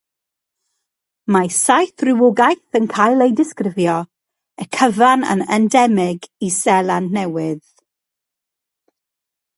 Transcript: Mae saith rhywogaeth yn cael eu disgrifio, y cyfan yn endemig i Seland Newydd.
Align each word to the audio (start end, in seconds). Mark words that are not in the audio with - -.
Mae 1.35 1.51
saith 1.57 2.05
rhywogaeth 2.09 2.79
yn 2.79 2.87
cael 2.95 3.25
eu 3.27 3.35
disgrifio, 3.41 3.99
y 4.65 4.69
cyfan 4.79 5.29
yn 5.35 5.47
endemig 5.59 6.29
i 6.49 6.53
Seland 6.59 7.17
Newydd. 7.19 7.65